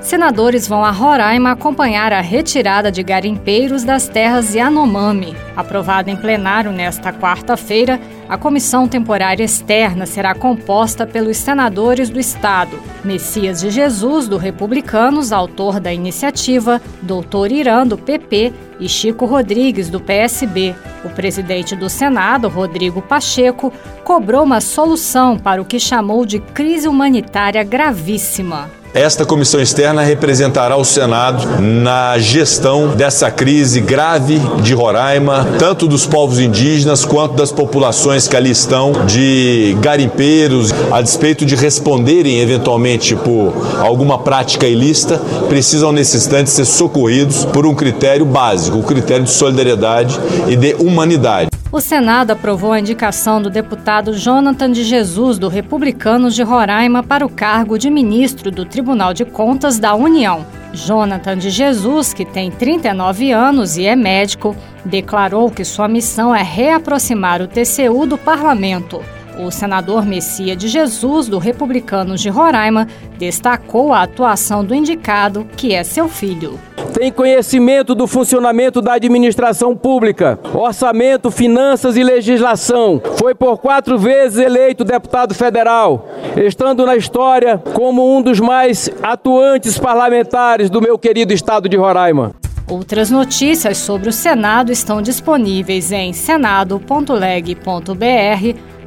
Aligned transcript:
Senadores 0.00 0.66
vão 0.66 0.82
a 0.82 0.90
Roraima 0.90 1.52
acompanhar 1.52 2.10
a 2.10 2.22
retirada 2.22 2.90
de 2.90 3.02
garimpeiros 3.02 3.84
das 3.84 4.08
terras 4.08 4.54
Yanomami. 4.54 5.36
Aprovada 5.54 6.10
em 6.10 6.16
plenário 6.16 6.72
nesta 6.72 7.12
quarta-feira, 7.12 8.00
a 8.26 8.38
comissão 8.38 8.88
temporária 8.88 9.44
externa 9.44 10.06
será 10.06 10.34
composta 10.34 11.06
pelos 11.06 11.36
senadores 11.36 12.08
do 12.08 12.18
Estado: 12.18 12.80
Messias 13.04 13.60
de 13.60 13.70
Jesus, 13.70 14.26
do 14.26 14.38
Republicanos, 14.38 15.32
autor 15.32 15.78
da 15.78 15.92
iniciativa, 15.92 16.80
Doutor 17.02 17.52
Irã, 17.52 17.86
do 17.86 17.98
PP 17.98 18.54
e 18.80 18.88
Chico 18.88 19.26
Rodrigues, 19.26 19.90
do 19.90 20.00
PSB. 20.00 20.74
O 21.04 21.10
presidente 21.10 21.76
do 21.76 21.90
Senado, 21.90 22.48
Rodrigo 22.48 23.02
Pacheco, 23.02 23.70
cobrou 24.02 24.44
uma 24.44 24.62
solução 24.62 25.38
para 25.38 25.60
o 25.60 25.64
que 25.64 25.78
chamou 25.78 26.24
de 26.24 26.40
crise 26.40 26.88
humanitária 26.88 27.62
gravíssima. 27.62 28.79
Esta 28.92 29.24
comissão 29.24 29.60
externa 29.60 30.02
representará 30.02 30.76
o 30.76 30.84
Senado 30.84 31.60
na 31.60 32.18
gestão 32.18 32.88
dessa 32.88 33.30
crise 33.30 33.80
grave 33.80 34.40
de 34.64 34.74
Roraima, 34.74 35.46
tanto 35.60 35.86
dos 35.86 36.06
povos 36.06 36.40
indígenas 36.40 37.04
quanto 37.04 37.34
das 37.34 37.52
populações 37.52 38.26
que 38.26 38.36
ali 38.36 38.50
estão, 38.50 38.90
de 39.06 39.76
garimpeiros, 39.80 40.74
a 40.90 41.00
despeito 41.00 41.46
de 41.46 41.54
responderem 41.54 42.40
eventualmente 42.40 43.14
por 43.14 43.52
alguma 43.78 44.18
prática 44.18 44.66
ilícita, 44.66 45.20
precisam 45.48 45.92
nesse 45.92 46.16
instante 46.16 46.50
ser 46.50 46.64
socorridos 46.64 47.44
por 47.44 47.64
um 47.66 47.76
critério 47.76 48.26
básico, 48.26 48.78
o 48.78 48.82
critério 48.82 49.22
de 49.22 49.30
solidariedade 49.30 50.18
e 50.48 50.56
de 50.56 50.74
humanidade. 50.80 51.49
O 51.72 51.80
Senado 51.80 52.32
aprovou 52.32 52.72
a 52.72 52.80
indicação 52.80 53.40
do 53.40 53.48
deputado 53.48 54.12
Jonathan 54.12 54.72
de 54.72 54.82
Jesus, 54.82 55.38
do 55.38 55.46
Republicanos 55.46 56.34
de 56.34 56.42
Roraima, 56.42 57.00
para 57.00 57.24
o 57.24 57.30
cargo 57.30 57.78
de 57.78 57.88
ministro 57.88 58.50
do 58.50 58.64
Tribunal 58.64 59.14
de 59.14 59.24
Contas 59.24 59.78
da 59.78 59.94
União. 59.94 60.44
Jonathan 60.72 61.38
de 61.38 61.48
Jesus, 61.48 62.12
que 62.12 62.24
tem 62.24 62.50
39 62.50 63.30
anos 63.30 63.76
e 63.76 63.86
é 63.86 63.94
médico, 63.94 64.56
declarou 64.84 65.48
que 65.48 65.64
sua 65.64 65.86
missão 65.86 66.34
é 66.34 66.42
reaproximar 66.42 67.40
o 67.40 67.46
TCU 67.46 68.04
do 68.04 68.18
parlamento. 68.18 69.00
O 69.38 69.48
senador 69.52 70.04
Messia 70.04 70.56
de 70.56 70.66
Jesus, 70.66 71.28
do 71.28 71.38
Republicanos 71.38 72.20
de 72.20 72.28
Roraima, 72.28 72.88
destacou 73.16 73.92
a 73.92 74.02
atuação 74.02 74.64
do 74.64 74.74
indicado, 74.74 75.46
que 75.56 75.72
é 75.72 75.84
seu 75.84 76.08
filho 76.08 76.58
tem 77.00 77.10
conhecimento 77.10 77.94
do 77.94 78.06
funcionamento 78.06 78.82
da 78.82 78.92
administração 78.92 79.74
pública, 79.74 80.38
orçamento, 80.52 81.30
finanças 81.30 81.96
e 81.96 82.02
legislação. 82.02 83.00
Foi 83.16 83.34
por 83.34 83.56
quatro 83.56 83.98
vezes 83.98 84.38
eleito 84.38 84.84
deputado 84.84 85.34
federal, 85.34 86.06
estando 86.36 86.84
na 86.84 86.94
história 86.94 87.56
como 87.72 88.14
um 88.14 88.20
dos 88.20 88.38
mais 88.38 88.90
atuantes 89.02 89.78
parlamentares 89.78 90.68
do 90.68 90.82
meu 90.82 90.98
querido 90.98 91.32
estado 91.32 91.70
de 91.70 91.76
Roraima. 91.78 92.34
Outras 92.68 93.10
notícias 93.10 93.78
sobre 93.78 94.10
o 94.10 94.12
Senado 94.12 94.70
estão 94.70 95.00
disponíveis 95.00 95.90
em 95.92 96.12
senado.leg.br 96.12 96.84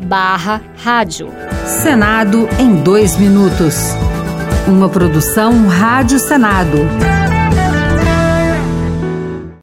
barra 0.00 0.62
rádio. 0.78 1.28
Senado 1.82 2.48
em 2.58 2.74
dois 2.76 3.18
minutos. 3.18 3.74
Uma 4.66 4.88
produção 4.88 5.68
Rádio 5.68 6.18
Senado. 6.18 6.78